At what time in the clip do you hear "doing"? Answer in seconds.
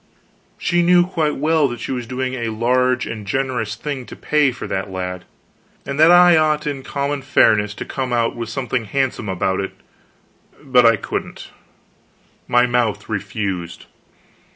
2.07-2.33